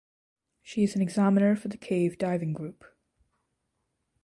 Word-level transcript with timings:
She 0.63 0.81
is 0.83 0.95
an 0.95 1.03
examiner 1.03 1.55
for 1.55 1.67
the 1.67 1.77
Cave 1.77 2.17
Diving 2.17 2.53
Group. 2.53 2.85